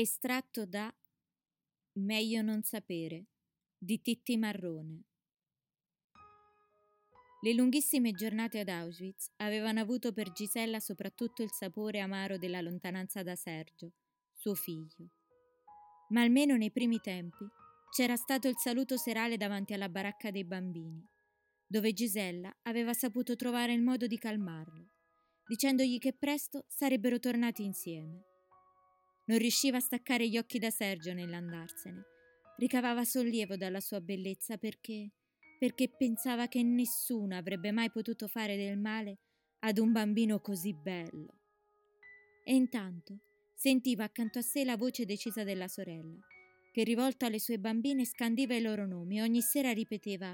Estratto 0.00 0.64
da 0.64 0.94
Meglio 1.94 2.40
non 2.40 2.62
sapere 2.62 3.30
di 3.76 4.00
Titti 4.00 4.36
Marrone. 4.36 5.02
Le 7.42 7.52
lunghissime 7.52 8.12
giornate 8.12 8.60
ad 8.60 8.68
Auschwitz 8.68 9.32
avevano 9.38 9.80
avuto 9.80 10.12
per 10.12 10.30
Gisella 10.30 10.78
soprattutto 10.78 11.42
il 11.42 11.50
sapore 11.50 11.98
amaro 11.98 12.38
della 12.38 12.60
lontananza 12.60 13.24
da 13.24 13.34
Sergio, 13.34 13.94
suo 14.30 14.54
figlio. 14.54 15.10
Ma 16.10 16.20
almeno 16.20 16.54
nei 16.54 16.70
primi 16.70 17.00
tempi 17.00 17.44
c'era 17.90 18.14
stato 18.14 18.46
il 18.46 18.56
saluto 18.56 18.96
serale 18.96 19.36
davanti 19.36 19.72
alla 19.72 19.88
baracca 19.88 20.30
dei 20.30 20.44
bambini, 20.44 21.04
dove 21.66 21.92
Gisella 21.92 22.56
aveva 22.62 22.92
saputo 22.92 23.34
trovare 23.34 23.72
il 23.72 23.82
modo 23.82 24.06
di 24.06 24.16
calmarlo, 24.16 24.90
dicendogli 25.44 25.98
che 25.98 26.12
presto 26.12 26.66
sarebbero 26.68 27.18
tornati 27.18 27.64
insieme. 27.64 28.37
Non 29.28 29.38
riusciva 29.38 29.78
a 29.78 29.80
staccare 29.80 30.28
gli 30.28 30.36
occhi 30.36 30.58
da 30.58 30.70
Sergio 30.70 31.12
nell'andarsene. 31.12 32.02
Ricavava 32.56 33.04
sollievo 33.04 33.56
dalla 33.56 33.80
sua 33.80 34.00
bellezza 34.00 34.58
perché 34.58 35.12
perché 35.58 35.88
pensava 35.88 36.46
che 36.46 36.62
nessuno 36.62 37.36
avrebbe 37.36 37.72
mai 37.72 37.90
potuto 37.90 38.28
fare 38.28 38.56
del 38.56 38.78
male 38.78 39.18
ad 39.60 39.78
un 39.78 39.90
bambino 39.90 40.40
così 40.40 40.72
bello. 40.72 41.40
E 42.44 42.54
intanto 42.54 43.18
sentiva 43.54 44.04
accanto 44.04 44.38
a 44.38 44.42
sé 44.42 44.64
la 44.64 44.76
voce 44.76 45.04
decisa 45.04 45.42
della 45.42 45.66
sorella, 45.66 46.18
che 46.72 46.84
rivolta 46.84 47.26
alle 47.26 47.40
sue 47.40 47.58
bambine 47.58 48.04
scandiva 48.04 48.54
i 48.54 48.62
loro 48.62 48.86
nomi 48.86 49.18
e 49.18 49.22
ogni 49.22 49.40
sera 49.40 49.72
ripeteva 49.72 50.32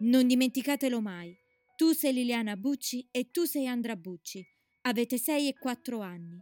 Non 0.00 0.26
dimenticatelo 0.26 1.00
mai, 1.00 1.34
tu 1.74 1.92
sei 1.92 2.12
Liliana 2.12 2.56
Bucci 2.56 3.08
e 3.10 3.30
tu 3.30 3.44
sei 3.44 3.66
Andra 3.66 3.96
Bucci, 3.96 4.44
avete 4.82 5.16
sei 5.16 5.48
e 5.48 5.54
quattro 5.54 6.00
anni. 6.00 6.38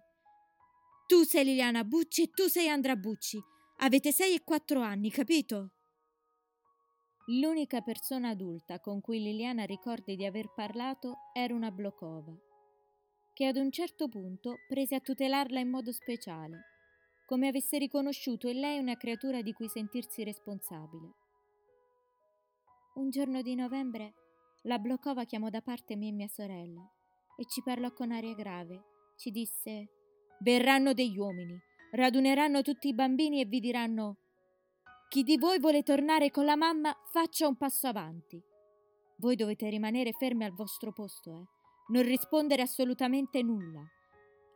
Tu 1.13 1.25
sei 1.25 1.45
Liliana 1.45 1.85
Bucci 1.85 2.23
e 2.23 2.31
tu 2.31 2.47
sei 2.47 2.69
Andra 2.69 2.97
Bucci. 2.97 3.39
Avete 3.81 4.13
sei 4.13 4.35
e 4.35 4.43
quattro 4.43 4.81
anni, 4.81 5.11
capito? 5.11 5.73
L'unica 7.27 7.83
persona 7.83 8.31
adulta 8.31 8.81
con 8.81 9.03
cui 9.03 9.21
Liliana 9.21 9.65
ricorda 9.65 10.15
di 10.15 10.25
aver 10.25 10.55
parlato 10.55 11.19
era 11.35 11.53
una 11.53 11.71
Blokova, 11.71 12.35
che 13.35 13.45
ad 13.45 13.57
un 13.57 13.71
certo 13.71 14.09
punto 14.09 14.61
prese 14.67 14.95
a 14.95 15.01
tutelarla 15.01 15.61
in 15.61 15.69
modo 15.69 15.93
speciale, 15.93 16.61
come 17.27 17.47
avesse 17.47 17.77
riconosciuto 17.77 18.49
in 18.49 18.61
lei 18.61 18.79
una 18.79 18.97
creatura 18.97 19.43
di 19.43 19.53
cui 19.53 19.69
sentirsi 19.69 20.25
responsabile. 20.25 21.13
Un 22.95 23.11
giorno 23.11 23.43
di 23.43 23.55
novembre 23.55 24.15
la 24.63 24.79
Blokova 24.79 25.27
chiamò 25.27 25.51
da 25.51 25.61
parte 25.61 25.95
me 25.95 26.09
e 26.09 26.13
mia 26.13 26.29
sorella 26.29 26.91
e 27.37 27.45
ci 27.45 27.63
parlò 27.63 27.93
con 27.93 28.13
aria 28.13 28.35
grave. 28.35 28.83
Ci 29.19 29.31
disse 29.31 29.91
Verranno 30.43 30.93
degli 30.93 31.17
uomini, 31.17 31.57
raduneranno 31.93 32.63
tutti 32.63 32.89
i 32.89 32.95
bambini 32.95 33.41
e 33.41 33.45
vi 33.45 33.61
diranno 33.61 34.17
chi 35.09 35.23
di 35.23 35.37
voi 35.37 35.61
vuole 35.61 35.83
tornare 35.83 36.31
con 36.31 36.45
la 36.45 36.57
mamma 36.57 36.93
faccia 37.13 37.47
un 37.47 37.57
passo 37.57 37.87
avanti. 37.87 38.43
Voi 39.19 39.37
dovete 39.37 39.69
rimanere 39.69 40.13
fermi 40.13 40.45
al 40.45 40.53
vostro 40.53 40.93
posto, 40.93 41.39
eh? 41.39 41.45
Non 41.93 42.03
rispondere 42.03 42.63
assolutamente 42.63 43.43
nulla. 43.43 43.85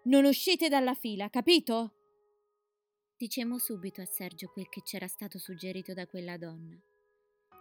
Non 0.05 0.25
uscite 0.25 0.69
dalla 0.69 0.95
fila, 0.95 1.29
capito? 1.29 1.93
Dicemmo 3.17 3.59
subito 3.59 4.01
a 4.01 4.07
Sergio 4.07 4.49
quel 4.49 4.69
che 4.69 4.83
c'era 4.83 5.07
stato 5.07 5.39
suggerito 5.39 5.93
da 5.93 6.07
quella 6.07 6.37
donna. 6.37 6.77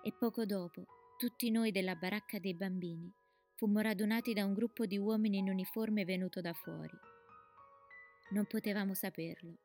E 0.04 0.14
poco 0.18 0.46
dopo, 0.46 0.86
tutti 1.18 1.52
noi 1.52 1.72
della 1.72 1.96
baracca 1.96 2.40
dei 2.40 2.56
bambini 2.56 3.14
fummo 3.56 3.80
radunati 3.80 4.34
da 4.34 4.46
un 4.46 4.54
gruppo 4.54 4.86
di 4.86 4.98
uomini 4.98 5.38
in 5.38 5.50
uniforme 5.50 6.06
venuto 6.06 6.42
da 6.42 6.54
fuori. 6.54 7.15
Non 8.28 8.48
potevamo 8.48 8.96
saperlo, 8.96 9.60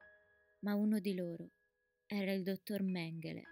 ma 0.60 0.74
uno 0.74 0.98
di 0.98 1.14
loro 1.14 1.50
era 2.06 2.30
il 2.32 2.42
dottor 2.42 2.82
Mengele. 2.82 3.42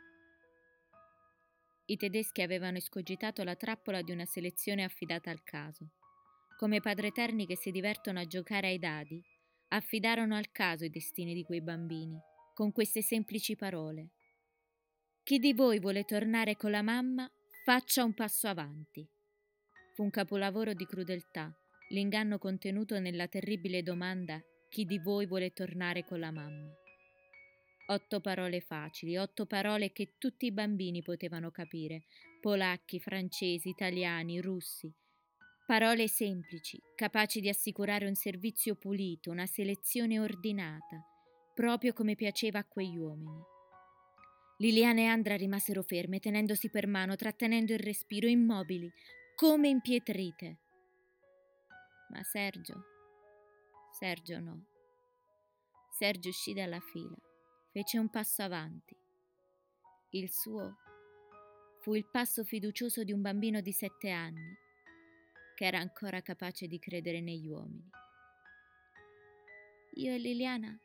I 1.86 1.96
tedeschi 1.96 2.42
avevano 2.42 2.76
escogitato 2.76 3.42
la 3.42 3.56
trappola 3.56 4.02
di 4.02 4.12
una 4.12 4.26
selezione 4.26 4.84
affidata 4.84 5.30
al 5.30 5.42
caso. 5.42 5.92
Come 6.58 6.80
padre 6.80 7.06
eterni 7.06 7.46
che 7.46 7.56
si 7.56 7.70
divertono 7.70 8.18
a 8.18 8.26
giocare 8.26 8.66
ai 8.66 8.78
dadi, 8.78 9.24
affidarono 9.68 10.36
al 10.36 10.50
caso 10.50 10.84
i 10.84 10.90
destini 10.90 11.32
di 11.32 11.42
quei 11.42 11.62
bambini, 11.62 12.20
con 12.52 12.70
queste 12.70 13.00
semplici 13.00 13.56
parole. 13.56 14.10
Chi 15.22 15.38
di 15.38 15.54
voi 15.54 15.80
vuole 15.80 16.04
tornare 16.04 16.56
con 16.56 16.70
la 16.70 16.82
mamma, 16.82 17.30
faccia 17.64 18.04
un 18.04 18.12
passo 18.12 18.46
avanti. 18.46 19.08
Fu 19.94 20.02
un 20.02 20.10
capolavoro 20.10 20.74
di 20.74 20.84
crudeltà, 20.84 21.50
l'inganno 21.88 22.36
contenuto 22.36 22.98
nella 22.98 23.26
terribile 23.26 23.82
domanda 23.82 24.42
chi 24.68 24.84
di 24.84 24.98
voi 24.98 25.26
vuole 25.26 25.52
tornare 25.52 26.04
con 26.04 26.20
la 26.20 26.30
mamma? 26.30 26.70
Otto 27.90 28.20
parole 28.20 28.60
facili, 28.60 29.16
otto 29.16 29.46
parole 29.46 29.92
che 29.92 30.14
tutti 30.18 30.44
i 30.44 30.52
bambini 30.52 31.02
potevano 31.02 31.50
capire, 31.50 32.04
polacchi, 32.40 33.00
francesi, 33.00 33.70
italiani, 33.70 34.40
russi. 34.40 34.92
Parole 35.66 36.06
semplici, 36.06 36.78
capaci 36.94 37.40
di 37.40 37.48
assicurare 37.48 38.06
un 38.06 38.14
servizio 38.14 38.74
pulito, 38.74 39.30
una 39.30 39.46
selezione 39.46 40.20
ordinata, 40.20 41.02
proprio 41.54 41.94
come 41.94 42.14
piaceva 42.14 42.58
a 42.58 42.64
quegli 42.64 42.96
uomini. 42.96 43.40
Liliana 44.58 45.00
e 45.00 45.04
Andra 45.06 45.36
rimasero 45.36 45.82
ferme, 45.82 46.18
tenendosi 46.18 46.68
per 46.68 46.86
mano, 46.86 47.16
trattenendo 47.16 47.72
il 47.72 47.78
respiro, 47.78 48.26
immobili, 48.26 48.90
come 49.34 49.68
impietrite. 49.68 50.58
Ma 52.10 52.22
Sergio 52.22 52.96
Sergio 53.98 54.38
no. 54.38 54.64
Sergio 55.90 56.28
uscì 56.28 56.52
dalla 56.52 56.78
fila, 56.78 57.16
fece 57.72 57.98
un 57.98 58.08
passo 58.08 58.42
avanti. 58.42 58.96
Il 60.10 60.30
suo 60.30 60.76
fu 61.80 61.96
il 61.96 62.06
passo 62.06 62.44
fiducioso 62.44 63.02
di 63.02 63.10
un 63.10 63.22
bambino 63.22 63.60
di 63.60 63.72
sette 63.72 64.10
anni, 64.10 64.56
che 65.56 65.64
era 65.64 65.80
ancora 65.80 66.22
capace 66.22 66.68
di 66.68 66.78
credere 66.78 67.20
negli 67.20 67.48
uomini. 67.48 67.90
Io 69.94 70.14
e 70.14 70.18
Liliana 70.18 70.78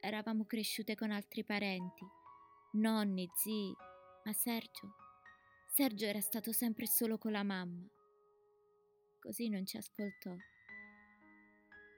eravamo 0.00 0.46
cresciute 0.46 0.94
con 0.94 1.10
altri 1.10 1.44
parenti, 1.44 2.06
nonni, 2.72 3.28
zii, 3.34 3.76
ma 4.24 4.32
Sergio, 4.32 4.94
Sergio 5.66 6.06
era 6.06 6.22
stato 6.22 6.52
sempre 6.52 6.86
solo 6.86 7.18
con 7.18 7.32
la 7.32 7.42
mamma. 7.42 7.86
Così 9.20 9.50
non 9.50 9.66
ci 9.66 9.76
ascoltò. 9.76 10.34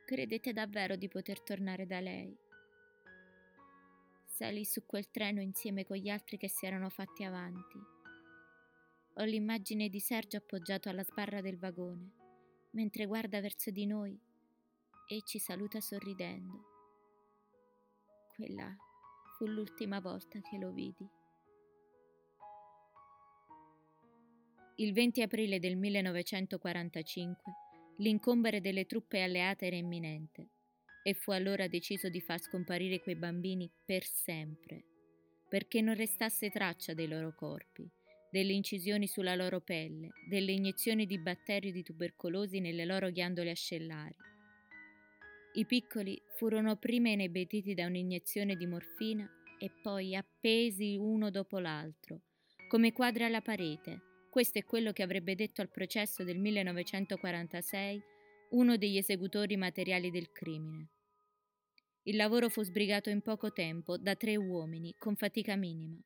Credete 0.09 0.55
davvero 0.55 0.97
di 0.97 1.07
poter 1.07 1.43
tornare 1.43 1.85
da 1.85 2.01
lei? 2.01 2.35
Salì 4.25 4.65
su 4.65 4.87
quel 4.87 5.11
treno 5.11 5.43
insieme 5.43 5.85
con 5.85 5.99
gli 5.99 6.09
altri 6.09 6.39
che 6.39 6.49
si 6.49 6.65
erano 6.65 6.89
fatti 6.89 7.25
avanti. 7.25 7.79
Ho 9.17 9.25
l'immagine 9.25 9.91
di 9.91 10.01
Sergio 10.01 10.39
appoggiato 10.39 10.89
alla 10.89 11.05
sbarra 11.05 11.43
del 11.43 11.59
vagone, 11.59 12.11
mentre 12.71 13.05
guarda 13.05 13.43
verso 13.43 13.71
di 13.71 13.85
noi 13.85 14.19
e 15.09 15.21
ci 15.27 15.39
saluta 15.39 15.79
sorridendo. 15.79 16.65
Quella 18.35 18.75
fu 19.37 19.45
l'ultima 19.45 20.01
volta 20.01 20.41
che 20.41 20.57
lo 20.57 20.73
vidi. 20.73 21.07
Il 24.77 24.95
20 24.95 25.21
aprile 25.21 25.59
del 25.59 25.77
1945 25.77 27.67
L'incombere 28.01 28.61
delle 28.61 28.87
truppe 28.87 29.23
alleate 29.23 29.67
era 29.67 29.75
imminente 29.75 30.51
e 31.03 31.15
fu 31.15 31.33
allora 31.33 31.67
deciso 31.67 32.09
di 32.09 32.21
far 32.21 32.41
scomparire 32.41 33.01
quei 33.01 33.17
bambini 33.17 33.69
per 33.85 34.05
sempre, 34.05 34.85
perché 35.49 35.81
non 35.81 35.97
restasse 35.97 36.49
traccia 36.51 36.95
dei 36.95 37.09
loro 37.09 37.35
corpi, 37.35 37.91
delle 38.31 38.53
incisioni 38.53 39.09
sulla 39.09 39.35
loro 39.35 39.61
pelle, 39.61 40.11
delle 40.29 40.53
iniezioni 40.53 41.07
di 41.07 41.19
batteri 41.19 41.73
di 41.73 41.83
tubercolosi 41.83 42.61
nelle 42.61 42.85
loro 42.85 43.11
ghiandole 43.11 43.51
ascellari. 43.51 44.15
I 45.55 45.67
piccoli 45.67 46.23
furono 46.37 46.77
prima 46.77 47.09
inebetiti 47.09 47.75
da 47.75 47.87
un'iniezione 47.87 48.55
di 48.55 48.67
morfina 48.67 49.29
e 49.59 49.71
poi 49.83 50.15
appesi 50.15 50.95
uno 50.97 51.31
dopo 51.31 51.59
l'altro, 51.59 52.21
come 52.69 52.93
quadri 52.93 53.25
alla 53.25 53.41
parete, 53.41 54.03
questo 54.39 54.59
è 54.59 54.65
quello 54.65 54.93
che 54.93 55.03
avrebbe 55.03 55.35
detto 55.35 55.63
al 55.63 55.69
processo 55.69 56.23
del 56.23 56.39
1946 56.39 58.01
uno 58.51 58.77
degli 58.77 58.97
esecutori 58.97 59.57
materiali 59.57 60.13
del 60.13 60.31
crimine. 60.31 60.91
Il 62.05 62.15
lavoro 62.15 62.49
fu 62.49 62.63
sbrigato 62.63 63.11
in 63.11 63.21
poco 63.21 63.53
tempo 63.53 63.99
da 63.99 64.15
tre 64.15 64.37
uomini 64.37 64.95
con 64.97 65.17
fatica 65.17 65.57
minima, 65.57 66.01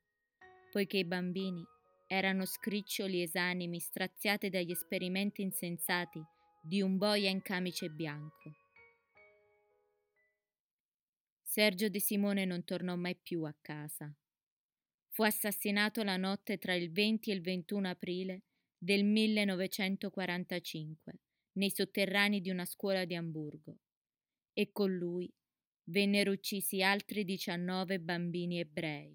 poiché 0.71 0.97
i 0.97 1.05
bambini 1.05 1.63
erano 2.07 2.45
scriccioli 2.45 3.21
esanimi 3.21 3.77
straziati 3.77 4.49
dagli 4.49 4.71
esperimenti 4.71 5.43
insensati 5.43 6.19
di 6.59 6.81
un 6.81 6.97
boia 6.97 7.29
in 7.29 7.43
camice 7.43 7.89
bianco. 7.89 8.51
Sergio 11.43 11.87
De 11.87 11.99
Simone 11.99 12.45
non 12.45 12.63
tornò 12.63 12.95
mai 12.95 13.15
più 13.15 13.43
a 13.43 13.53
casa. 13.61 14.11
Fu 15.15 15.21
assassinato 15.21 16.01
la 16.01 16.17
notte 16.17 16.57
tra 16.57 16.73
il 16.73 16.91
20 16.91 17.29
e 17.29 17.35
il 17.35 17.41
21 17.41 17.87
aprile 17.87 18.45
del 18.75 19.03
1945 19.03 21.19
nei 21.53 21.69
sotterranei 21.69 22.41
di 22.41 22.49
una 22.49 22.65
scuola 22.65 23.05
di 23.05 23.13
Amburgo 23.13 23.77
e 24.53 24.71
con 24.71 24.91
lui 24.91 25.31
vennero 25.89 26.31
uccisi 26.31 26.81
altri 26.81 27.25
19 27.25 27.99
bambini 27.99 28.59
ebrei. 28.59 29.11